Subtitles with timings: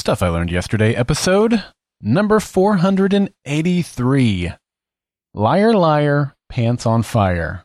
[0.00, 1.62] Stuff I Learned Yesterday, episode
[2.00, 4.52] number 483
[5.34, 7.62] Liar, Liar, Pants on Fire.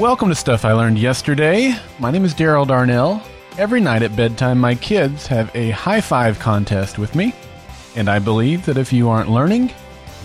[0.00, 1.76] Welcome to Stuff I Learned Yesterday.
[2.00, 3.22] My name is Daryl Darnell.
[3.56, 7.32] Every night at bedtime, my kids have a high five contest with me,
[7.94, 9.70] and I believe that if you aren't learning,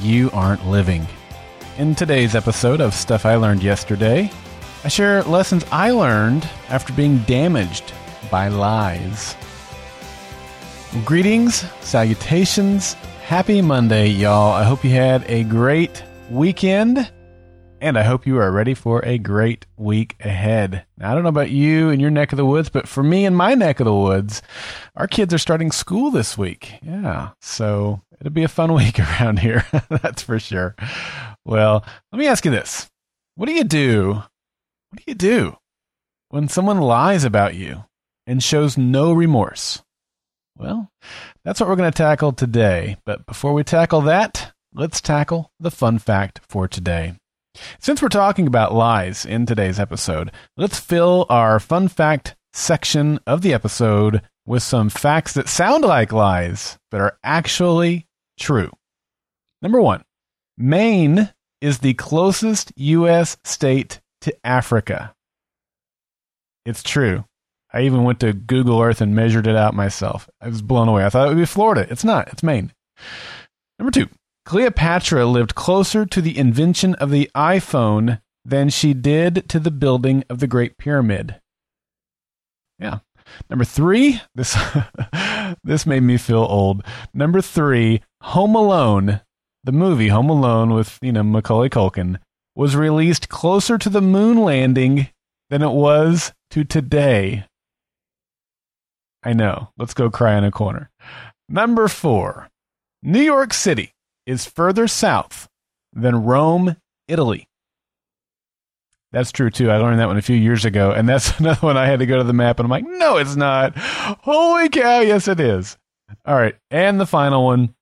[0.01, 1.07] you aren't living.
[1.77, 4.31] In today's episode of Stuff I Learned Yesterday,
[4.83, 7.93] I share lessons I learned after being damaged
[8.29, 9.35] by lies.
[11.03, 14.53] Greetings, salutations, happy Monday, y'all.
[14.53, 17.11] I hope you had a great weekend
[17.81, 20.85] and I hope you are ready for a great week ahead.
[20.97, 23.25] Now, I don't know about you in your neck of the woods, but for me
[23.25, 24.41] in my neck of the woods,
[24.95, 26.79] our kids are starting school this week.
[26.81, 27.29] Yeah.
[27.41, 29.65] So it'll be a fun week around here.
[29.89, 30.75] That's for sure.
[31.45, 32.89] Well, let me ask you this.
[33.35, 34.13] What do you do?
[34.13, 35.57] What do you do
[36.29, 37.85] when someone lies about you
[38.25, 39.83] and shows no remorse?
[40.57, 40.89] Well,
[41.43, 42.95] that's what we're going to tackle today.
[43.05, 47.15] But before we tackle that, let's tackle the fun fact for today.
[47.79, 53.41] Since we're talking about lies in today's episode, let's fill our fun fact section of
[53.41, 58.04] the episode with some facts that sound like lies but are actually
[58.37, 58.71] true.
[59.61, 60.03] Number one,
[60.57, 63.37] Maine is the closest U.S.
[63.43, 65.13] state to Africa.
[66.65, 67.25] It's true.
[67.73, 70.29] I even went to Google Earth and measured it out myself.
[70.39, 71.05] I was blown away.
[71.05, 71.85] I thought it would be Florida.
[71.89, 72.71] It's not, it's Maine.
[73.77, 74.07] Number two,
[74.45, 80.23] Cleopatra lived closer to the invention of the iPhone than she did to the building
[80.29, 81.41] of the Great Pyramid.
[82.79, 82.99] Yeah.
[83.49, 84.55] Number three, this
[85.63, 86.83] this made me feel old.
[87.13, 89.21] Number three, Home Alone,
[89.63, 92.17] the movie Home Alone with you know Macaulay Culkin,
[92.55, 95.09] was released closer to the moon landing
[95.51, 97.45] than it was to today.
[99.23, 99.69] I know.
[99.77, 100.89] Let's go cry in a corner.
[101.47, 102.49] Number four,
[103.03, 103.93] New York City
[104.25, 105.47] is further south
[105.93, 107.47] than Rome, Italy.
[109.11, 109.69] That's true too.
[109.69, 112.07] I learned that one a few years ago, and that's another one I had to
[112.07, 113.77] go to the map, and I'm like, no, it's not.
[113.77, 115.77] Holy cow, yes, it is.
[116.25, 117.75] All right, and the final one.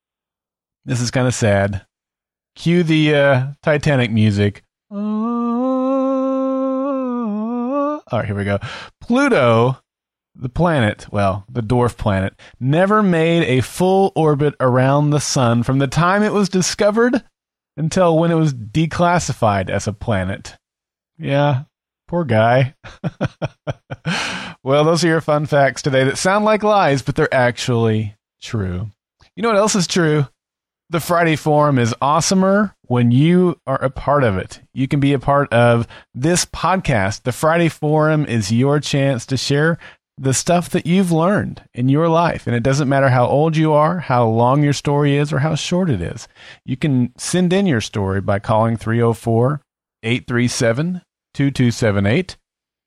[0.86, 1.86] This is kind of sad.
[2.56, 4.64] Cue the uh, Titanic music.
[4.92, 5.00] All
[8.12, 8.60] right, here we go.
[9.02, 9.78] Pluto
[10.36, 15.80] the planet, well, the dwarf planet, never made a full orbit around the sun from
[15.80, 17.24] the time it was discovered
[17.78, 20.56] until when it was declassified as a planet.
[21.18, 21.64] Yeah,
[22.08, 22.76] poor guy.
[24.64, 28.90] well, those are your fun facts today that sound like lies, but they're actually true.
[29.36, 30.28] You know what else is true?
[30.94, 34.62] The Friday Forum is awesomer when you are a part of it.
[34.76, 37.24] You can be a part of this podcast.
[37.24, 39.80] The Friday Forum is your chance to share
[40.20, 42.46] the stuff that you've learned in your life.
[42.46, 45.56] And it doesn't matter how old you are, how long your story is, or how
[45.56, 46.28] short it is.
[46.64, 49.62] You can send in your story by calling 304
[50.04, 51.02] 837
[51.34, 52.38] 2278.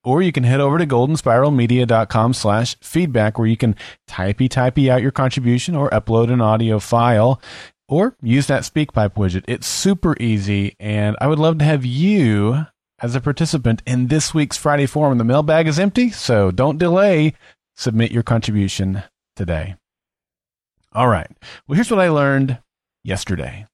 [0.04, 3.74] Or you can head over to goldenspiralmedia.com slash feedback where you can
[4.08, 7.40] typey typey out your contribution or upload an audio file
[7.88, 9.44] or use that SpeakPipe widget.
[9.47, 12.66] It's super easy and I would love to have you
[13.00, 15.19] as a participant in this week's Friday Forum.
[15.19, 17.34] The mailbag is empty, so don't delay.
[17.76, 19.02] Submit your contribution
[19.34, 19.76] today.
[20.92, 21.30] All right.
[21.66, 22.58] Well, here's what I learned
[23.04, 23.66] yesterday.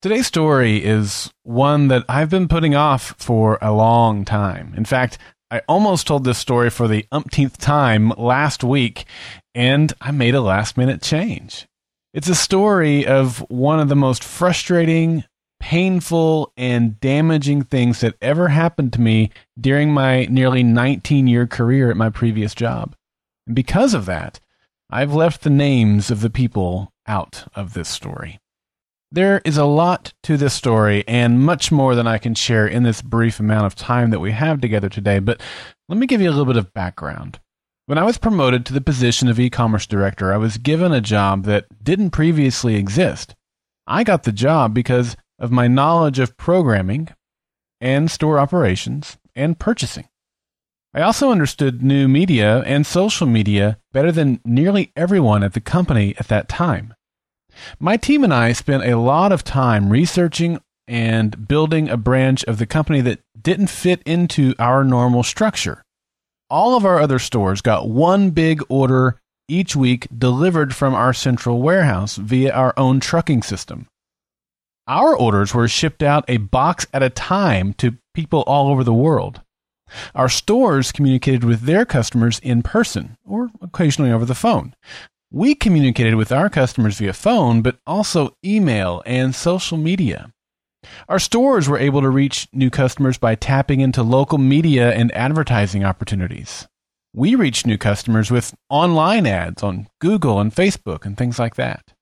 [0.00, 4.72] Today's story is one that I've been putting off for a long time.
[4.74, 5.18] In fact,
[5.50, 9.04] I almost told this story for the umpteenth time last week,
[9.54, 11.66] and I made a last minute change.
[12.12, 15.22] It's a story of one of the most frustrating,
[15.60, 21.88] painful and damaging things that ever happened to me during my nearly 19 year career
[21.88, 22.96] at my previous job.
[23.46, 24.40] And because of that,
[24.90, 28.40] I've left the names of the people out of this story.
[29.12, 32.82] There is a lot to this story and much more than I can share in
[32.82, 35.40] this brief amount of time that we have together today, but
[35.88, 37.38] let me give you a little bit of background.
[37.90, 41.00] When I was promoted to the position of e commerce director, I was given a
[41.00, 43.34] job that didn't previously exist.
[43.84, 47.08] I got the job because of my knowledge of programming
[47.80, 50.08] and store operations and purchasing.
[50.94, 56.14] I also understood new media and social media better than nearly everyone at the company
[56.16, 56.94] at that time.
[57.80, 62.58] My team and I spent a lot of time researching and building a branch of
[62.58, 65.82] the company that didn't fit into our normal structure.
[66.50, 71.62] All of our other stores got one big order each week delivered from our central
[71.62, 73.86] warehouse via our own trucking system.
[74.88, 78.92] Our orders were shipped out a box at a time to people all over the
[78.92, 79.40] world.
[80.14, 84.74] Our stores communicated with their customers in person or occasionally over the phone.
[85.32, 90.32] We communicated with our customers via phone, but also email and social media.
[91.08, 95.84] Our stores were able to reach new customers by tapping into local media and advertising
[95.84, 96.66] opportunities.
[97.14, 101.92] We reached new customers with online ads on Google and Facebook and things like that.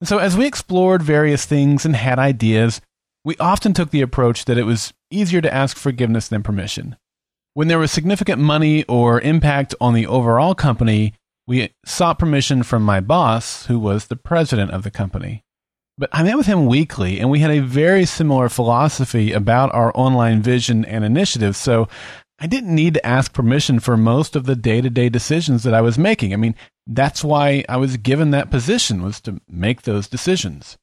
[0.00, 2.80] And so, as we explored various things and had ideas,
[3.24, 6.96] we often took the approach that it was easier to ask forgiveness than permission.
[7.54, 11.14] When there was significant money or impact on the overall company,
[11.46, 15.45] we sought permission from my boss, who was the president of the company.
[15.98, 19.92] But I met with him weekly, and we had a very similar philosophy about our
[19.94, 21.56] online vision and initiatives.
[21.56, 21.88] So
[22.38, 25.72] I didn't need to ask permission for most of the day to day decisions that
[25.72, 26.34] I was making.
[26.34, 26.54] I mean,
[26.86, 30.76] that's why I was given that position was to make those decisions.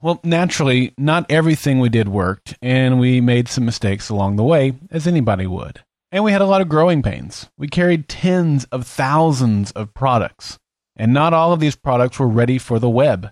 [0.00, 4.74] Well, naturally, not everything we did worked, and we made some mistakes along the way,
[4.90, 5.84] as anybody would.
[6.10, 7.48] And we had a lot of growing pains.
[7.56, 10.58] We carried tens of thousands of products,
[10.96, 13.30] and not all of these products were ready for the web.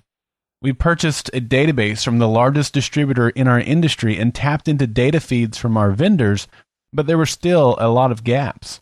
[0.62, 5.18] We purchased a database from the largest distributor in our industry and tapped into data
[5.18, 6.48] feeds from our vendors,
[6.92, 8.80] but there were still a lot of gaps.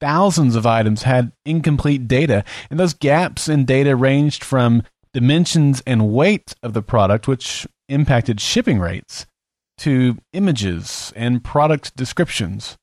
[0.00, 4.82] Thousands of items had incomplete data, and those gaps in data ranged from
[5.14, 9.24] dimensions and weight of the product, which impacted shipping rates,
[9.78, 12.76] to images and product descriptions.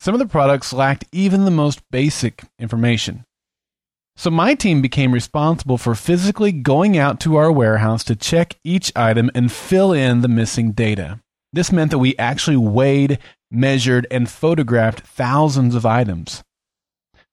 [0.00, 3.24] Some of the products lacked even the most basic information.
[4.18, 8.90] So my team became responsible for physically going out to our warehouse to check each
[8.96, 11.20] item and fill in the missing data.
[11.52, 13.18] This meant that we actually weighed,
[13.50, 16.42] measured, and photographed thousands of items.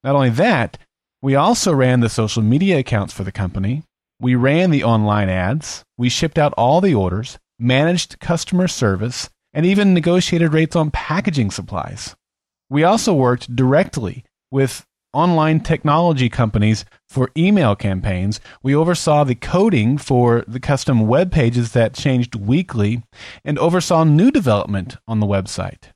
[0.03, 0.77] Not only that,
[1.21, 3.83] we also ran the social media accounts for the company.
[4.19, 5.83] We ran the online ads.
[5.97, 11.51] We shipped out all the orders, managed customer service, and even negotiated rates on packaging
[11.51, 12.13] supplies.
[12.69, 18.39] We also worked directly with online technology companies for email campaigns.
[18.61, 23.03] We oversaw the coding for the custom web pages that changed weekly
[23.45, 25.91] and oversaw new development on the website.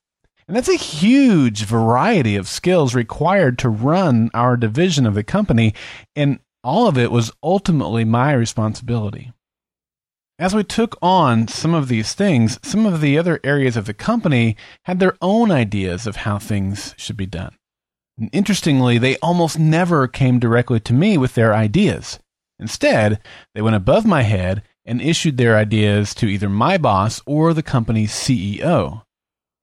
[0.47, 5.73] And that's a huge variety of skills required to run our division of the company,
[6.15, 9.33] and all of it was ultimately my responsibility.
[10.39, 13.93] As we took on some of these things, some of the other areas of the
[13.93, 17.55] company had their own ideas of how things should be done.
[18.31, 22.19] Interestingly, they almost never came directly to me with their ideas.
[22.59, 23.19] Instead,
[23.53, 27.61] they went above my head and issued their ideas to either my boss or the
[27.61, 29.03] company's CEO.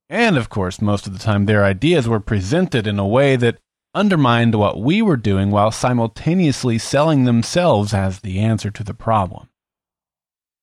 [0.09, 3.59] And of course, most of the time, their ideas were presented in a way that
[3.95, 9.49] undermined what we were doing while simultaneously selling themselves as the answer to the problem.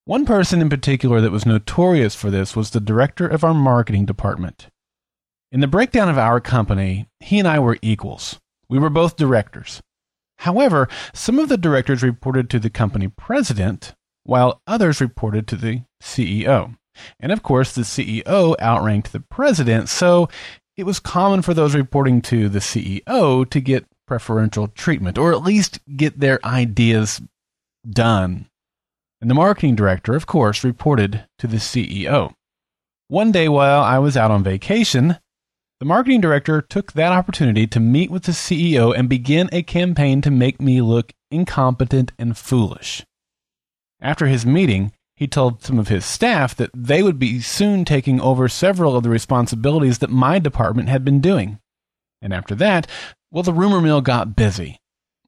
[0.06, 4.06] One person in particular that was notorious for this was the director of our marketing
[4.06, 4.68] department.
[5.52, 8.40] In the breakdown of our company, he and I were equals.
[8.70, 9.82] We were both directors.
[10.40, 13.94] However, some of the directors reported to the company president,
[14.24, 16.78] while others reported to the CEO.
[17.20, 20.30] And of course, the CEO outranked the president, so
[20.78, 25.44] it was common for those reporting to the CEO to get preferential treatment, or at
[25.44, 27.22] least get their ideas
[27.90, 28.48] done.
[29.20, 32.34] And the marketing director, of course, reported to the CEO.
[33.10, 35.18] One day while I was out on vacation,
[35.82, 40.22] the marketing director took that opportunity to meet with the CEO and begin a campaign
[40.22, 43.04] to make me look incompetent and foolish.
[44.00, 48.22] After his meeting, he told some of his staff that they would be soon taking
[48.22, 51.58] over several of the responsibilities that my department had been doing.
[52.22, 52.86] And after that,
[53.32, 54.78] well, the rumor mill got busy.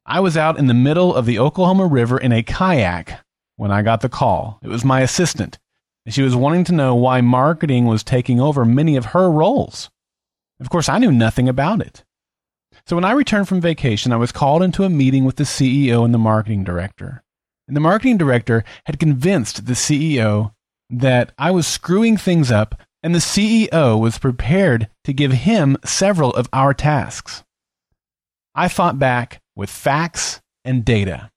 [0.06, 3.22] I was out in the middle of the Oklahoma River in a kayak
[3.56, 4.60] when I got the call.
[4.62, 5.58] It was my assistant,
[6.06, 9.90] and she was wanting to know why marketing was taking over many of her roles.
[10.60, 12.04] Of course, I knew nothing about it.
[12.86, 16.04] So when I returned from vacation, I was called into a meeting with the CEO
[16.04, 17.24] and the marketing director.
[17.68, 20.54] And the marketing director had convinced the CEO
[20.90, 26.32] that I was screwing things up, and the CEO was prepared to give him several
[26.34, 27.44] of our tasks.
[28.56, 31.32] I fought back with facts and data.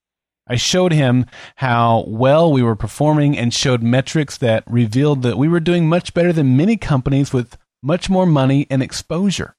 [0.49, 5.49] I showed him how well we were performing and showed metrics that revealed that we
[5.49, 9.56] were doing much better than many companies with much more money and exposure.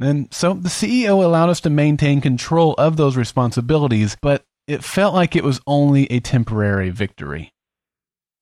[0.00, 5.14] And so the CEO allowed us to maintain control of those responsibilities, but it felt
[5.14, 7.52] like it was only a temporary victory.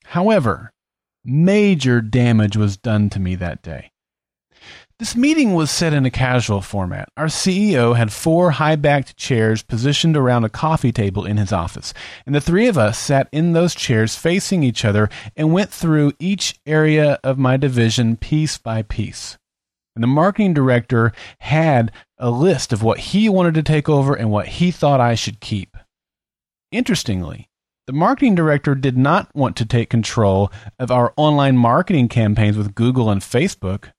[0.05, 0.73] However,
[1.25, 3.91] major damage was done to me that day.
[4.99, 7.09] This meeting was set in a casual format.
[7.17, 11.95] Our CEO had four high backed chairs positioned around a coffee table in his office,
[12.27, 16.15] and the three of us sat in those chairs facing each other and went through
[16.19, 19.39] each area of my division piece by piece.
[19.95, 24.33] And the marketing director had a list of what he wanted to take over and
[24.33, 25.77] what he thought I should keep.
[26.73, 27.49] Interestingly,
[27.87, 32.75] the marketing director did not want to take control of our online marketing campaigns with
[32.75, 33.93] Google and Facebook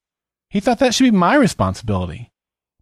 [0.49, 2.31] he thought that should be my responsibility.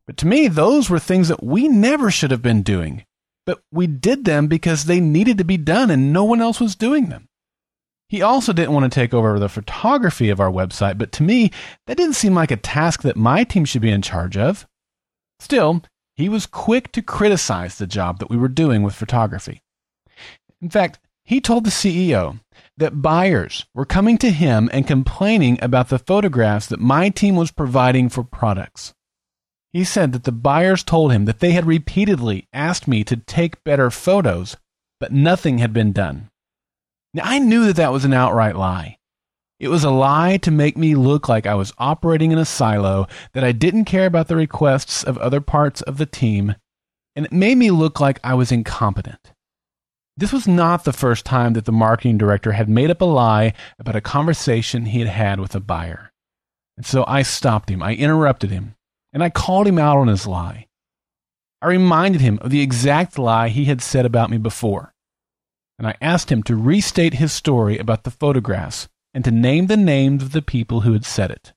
[0.05, 3.05] But to me, those were things that we never should have been doing.
[3.45, 6.75] But we did them because they needed to be done and no one else was
[6.75, 7.27] doing them.
[8.09, 11.51] He also didn't want to take over the photography of our website, but to me,
[11.87, 14.65] that didn't seem like a task that my team should be in charge of.
[15.39, 15.83] Still,
[16.15, 19.61] he was quick to criticize the job that we were doing with photography.
[20.61, 22.39] In fact, he told the CEO
[22.77, 27.51] that buyers were coming to him and complaining about the photographs that my team was
[27.51, 28.93] providing for products.
[29.73, 33.63] He said that the buyers told him that they had repeatedly asked me to take
[33.63, 34.57] better photos,
[34.99, 36.29] but nothing had been done.
[37.13, 38.97] Now, I knew that that was an outright lie.
[39.59, 43.07] It was a lie to make me look like I was operating in a silo,
[43.33, 46.55] that I didn't care about the requests of other parts of the team,
[47.15, 49.33] and it made me look like I was incompetent.
[50.17, 53.53] This was not the first time that the marketing director had made up a lie
[53.77, 56.11] about a conversation he had had with a buyer.
[56.75, 58.75] And so I stopped him, I interrupted him,
[59.13, 60.65] and I called him out on his lie.
[61.61, 64.93] I reminded him of the exact lie he had said about me before.
[65.77, 69.77] And I asked him to restate his story about the photographs and to name the
[69.77, 71.53] names of the people who had said it.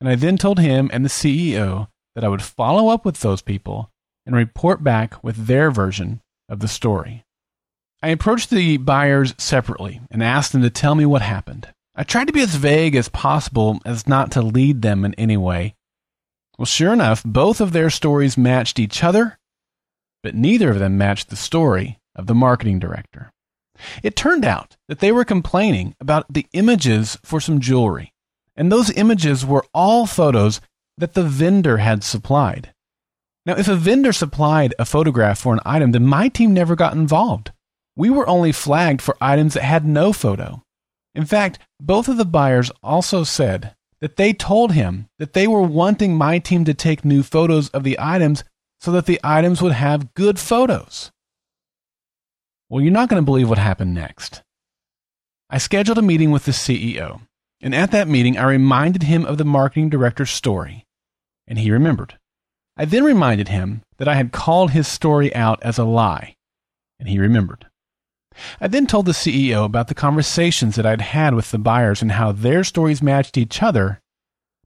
[0.00, 3.40] And I then told him and the CEO that I would follow up with those
[3.40, 3.90] people
[4.26, 7.24] and report back with their version of the story.
[8.04, 11.68] I approached the buyers separately and asked them to tell me what happened.
[11.96, 15.38] I tried to be as vague as possible as not to lead them in any
[15.38, 15.74] way.
[16.58, 19.38] Well, sure enough, both of their stories matched each other,
[20.22, 23.30] but neither of them matched the story of the marketing director.
[24.02, 28.12] It turned out that they were complaining about the images for some jewelry,
[28.54, 30.60] and those images were all photos
[30.98, 32.74] that the vendor had supplied.
[33.46, 36.92] Now, if a vendor supplied a photograph for an item, then my team never got
[36.92, 37.50] involved
[37.96, 40.62] we were only flagged for items that had no photo.
[41.14, 45.62] In fact, both of the buyers also said that they told him that they were
[45.62, 48.44] wanting my team to take new photos of the items
[48.80, 51.10] so that the items would have good photos.
[52.68, 54.42] Well, you're not going to believe what happened next.
[55.48, 57.20] I scheduled a meeting with the CEO,
[57.62, 60.84] and at that meeting, I reminded him of the marketing director's story,
[61.46, 62.18] and he remembered.
[62.76, 66.34] I then reminded him that I had called his story out as a lie,
[66.98, 67.66] and he remembered.
[68.60, 72.12] I then told the CEO about the conversations that I'd had with the buyers and
[72.12, 74.00] how their stories matched each other,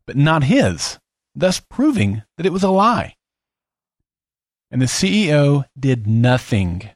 [0.07, 0.99] but not his,
[1.35, 3.15] thus proving that it was a lie.
[4.71, 6.91] And the CEO did nothing.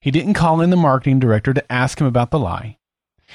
[0.00, 2.78] He didn't call in the marketing director to ask him about the lie.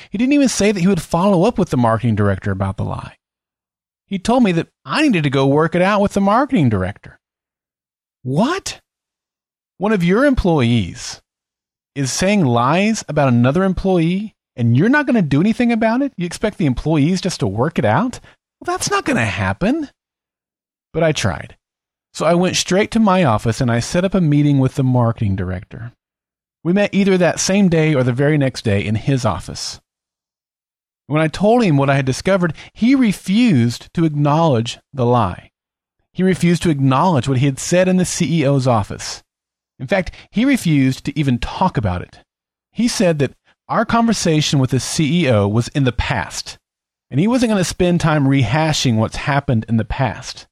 [0.10, 2.86] He didn't even say that he would follow up with the marketing director about the
[2.86, 3.18] lie.
[4.08, 7.20] He told me that I needed to go work it out with the marketing director.
[8.22, 8.80] What?
[9.78, 11.22] One of your employees
[11.96, 16.14] is saying lies about another employee and you're not going to do anything about it?
[16.18, 18.20] You expect the employees just to work it out?
[18.60, 19.90] Well, that's not going to happen.
[20.92, 21.58] But I tried.
[22.14, 24.84] So I went straight to my office and I set up a meeting with the
[24.84, 25.92] marketing director.
[26.64, 29.82] We met either that same day or the very next day in his office.
[31.08, 35.52] When I told him what I had discovered, he refused to acknowledge the lie.
[36.14, 39.23] He refused to acknowledge what he had said in the CEO's office.
[39.84, 42.20] In fact, he refused to even talk about it.
[42.72, 43.34] He said that
[43.68, 46.58] our conversation with the CEO was in the past,
[47.12, 50.48] and he wasn't going to spend time rehashing what's happened in the past.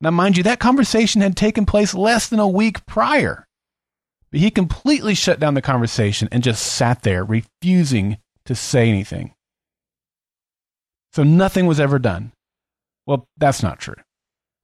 [0.00, 3.48] Now, mind you, that conversation had taken place less than a week prior.
[4.30, 9.34] But he completely shut down the conversation and just sat there, refusing to say anything.
[11.14, 12.30] So nothing was ever done.
[13.06, 13.96] Well, that's not true.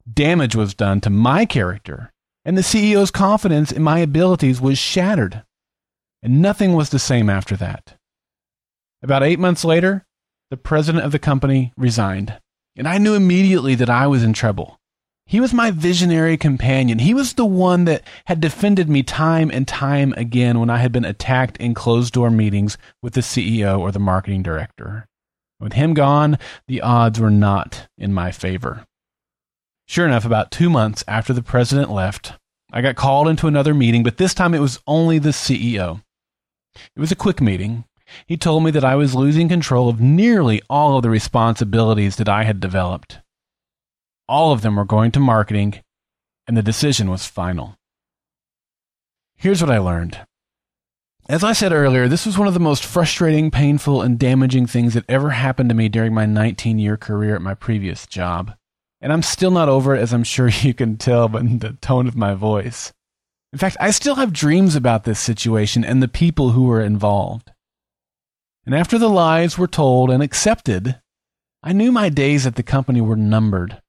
[0.09, 2.13] Damage was done to my character
[2.45, 5.43] and the CEO's confidence in my abilities was shattered.
[6.23, 7.97] And nothing was the same after that.
[9.03, 10.05] About eight months later,
[10.51, 12.39] the president of the company resigned,
[12.77, 14.79] and I knew immediately that I was in trouble.
[15.27, 16.99] He was my visionary companion.
[16.99, 20.93] He was the one that had defended me time and time again when I had
[20.93, 25.07] been attacked in closed door meetings with the CEO or the marketing director.
[25.61, 28.85] With him gone, the odds were not in my favor.
[29.87, 32.33] Sure enough, about two months after the president left,
[32.73, 36.03] I got called into another meeting, but this time it was only the CEO.
[36.97, 37.85] It was a quick meeting.
[38.27, 42.29] He told me that I was losing control of nearly all of the responsibilities that
[42.29, 43.21] I had developed.
[44.29, 45.81] All of them were going to marketing,
[46.47, 47.77] and the decision was final.
[49.37, 50.21] Here's what I learned.
[51.29, 54.95] As I said earlier, this was one of the most frustrating, painful, and damaging things
[54.95, 58.55] that ever happened to me during my 19 year career at my previous job.
[59.05, 62.09] And I'm still not over it, as I'm sure you can tell by the tone
[62.09, 62.91] of my voice.
[63.53, 67.53] In fact, I still have dreams about this situation and the people who were involved.
[68.65, 70.99] And after the lies were told and accepted,
[71.63, 73.83] I knew my days at the company were numbered.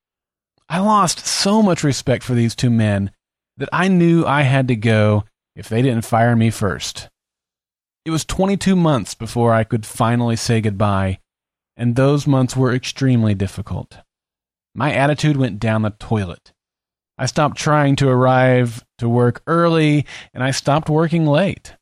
[0.67, 3.11] I lost so much respect for these two men
[3.55, 5.23] that I knew I had to go
[5.55, 7.07] if they didn't fire me first.
[8.03, 11.19] It was 22 months before I could finally say goodbye,
[11.77, 13.99] and those months were extremely difficult.
[14.77, 16.51] My attitude went down the toilet.
[17.17, 21.77] I stopped trying to arrive to work early, and I stopped working late.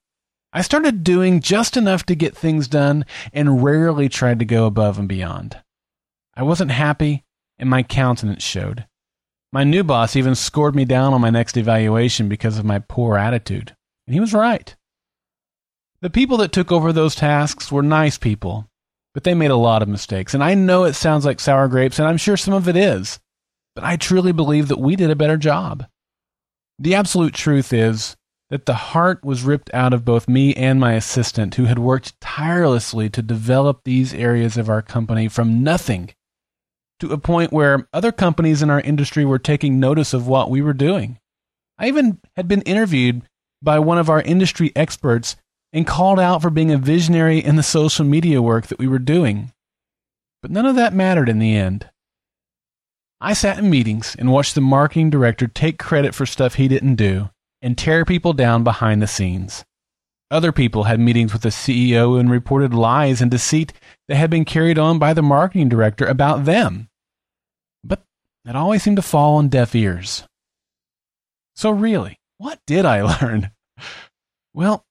[0.53, 5.00] I started doing just enough to get things done and rarely tried to go above
[5.00, 5.57] and beyond.
[6.38, 7.23] I wasn't happy,
[7.57, 8.85] and my countenance showed.
[9.51, 13.17] My new boss even scored me down on my next evaluation because of my poor
[13.17, 13.75] attitude.
[14.05, 14.75] And he was right.
[16.01, 18.69] The people that took over those tasks were nice people,
[19.13, 20.34] but they made a lot of mistakes.
[20.34, 23.20] And I know it sounds like sour grapes, and I'm sure some of it is,
[23.75, 25.86] but I truly believe that we did a better job.
[26.79, 28.15] The absolute truth is
[28.50, 32.20] that the heart was ripped out of both me and my assistant, who had worked
[32.20, 36.12] tirelessly to develop these areas of our company from nothing
[37.00, 40.62] to a point where other companies in our industry were taking notice of what we
[40.62, 41.20] were doing.
[41.77, 43.24] I even had been interviewed
[43.62, 45.36] by one of our industry experts
[45.74, 49.00] and called out for being a visionary in the social media work that we were
[49.00, 49.51] doing.
[50.42, 51.89] But none of that mattered in the end.
[53.20, 56.96] I sat in meetings and watched the marketing director take credit for stuff he didn't
[56.96, 57.30] do
[57.62, 59.65] and tear people down behind the scenes.
[60.30, 63.72] Other people had meetings with the CEO and reported lies and deceit
[64.08, 66.89] that had been carried on by the marketing director about them.
[67.84, 68.03] But
[68.46, 70.24] it always seemed to fall on deaf ears.
[71.56, 73.51] So, really, what did I learn?
[74.53, 74.86] Well,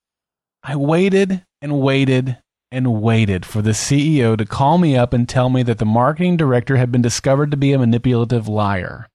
[0.62, 2.38] I waited and waited
[2.70, 6.36] and waited for the CEO to call me up and tell me that the marketing
[6.36, 9.08] director had been discovered to be a manipulative liar.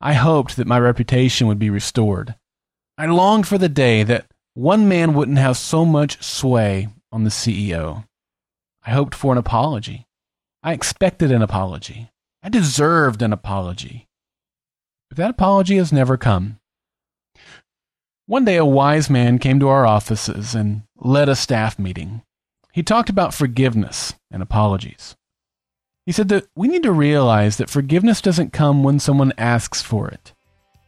[0.00, 2.36] I hoped that my reputation would be restored.
[2.96, 7.30] I longed for the day that one man wouldn't have so much sway on the
[7.30, 8.04] CEO.
[8.84, 10.06] I hoped for an apology.
[10.62, 12.10] I expected an apology.
[12.42, 14.06] I deserved an apology.
[15.08, 16.58] But that apology has never come.
[18.28, 22.20] One day, a wise man came to our offices and led a staff meeting.
[22.74, 25.16] He talked about forgiveness and apologies.
[26.04, 30.08] He said that we need to realize that forgiveness doesn't come when someone asks for
[30.08, 30.34] it.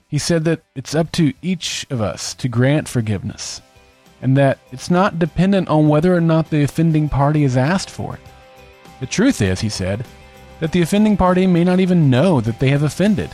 [0.06, 3.62] He said that it's up to each of us to grant forgiveness,
[4.20, 8.16] and that it's not dependent on whether or not the offending party has asked for
[8.16, 8.20] it.
[9.00, 10.04] The truth is, he said,
[10.58, 13.30] that the offending party may not even know that they have offended.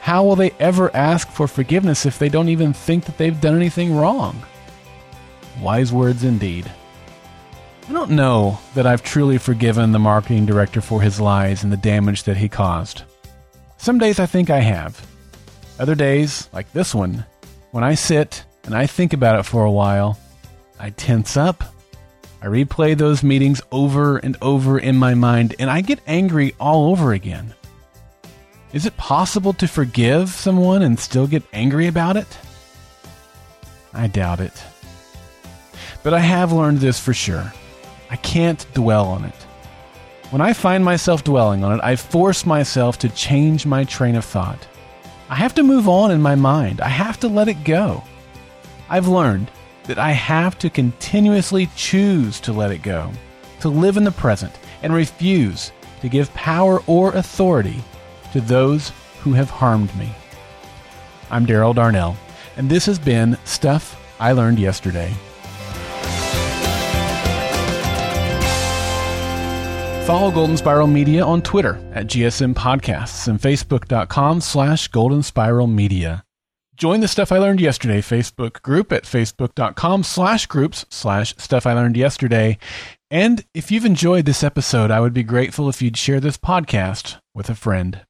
[0.00, 3.56] How will they ever ask for forgiveness if they don't even think that they've done
[3.56, 4.42] anything wrong?
[5.60, 6.70] Wise words indeed.
[7.88, 11.76] I don't know that I've truly forgiven the marketing director for his lies and the
[11.76, 13.02] damage that he caused.
[13.78, 15.06] Some days I think I have.
[15.78, 17.24] Other days, like this one,
[17.70, 20.18] when I sit and I think about it for a while,
[20.78, 21.64] I tense up.
[22.42, 26.90] I replay those meetings over and over in my mind, and I get angry all
[26.90, 27.54] over again.
[28.70, 32.38] Is it possible to forgive someone and still get angry about it?
[33.94, 34.62] I doubt it.
[36.02, 37.52] But I have learned this for sure.
[38.10, 39.34] I can't dwell on it.
[40.30, 44.24] When I find myself dwelling on it, I force myself to change my train of
[44.26, 44.68] thought.
[45.30, 46.82] I have to move on in my mind.
[46.82, 48.04] I have to let it go.
[48.90, 49.50] I've learned
[49.84, 53.10] that I have to continuously choose to let it go,
[53.60, 54.52] to live in the present,
[54.82, 57.82] and refuse to give power or authority
[58.32, 60.10] to those who have harmed me.
[61.30, 62.16] I'm Daryl Darnell,
[62.56, 65.14] and this has been Stuff I Learned Yesterday.
[70.08, 76.24] Follow Golden Spiral Media on Twitter at GSM Podcasts and Facebook.com slash Golden Spiral Media.
[76.76, 81.74] Join the Stuff I Learned Yesterday Facebook group at Facebook.com slash groups slash Stuff I
[81.74, 82.56] Learned Yesterday.
[83.10, 87.20] And if you've enjoyed this episode, I would be grateful if you'd share this podcast
[87.34, 88.06] with a friend.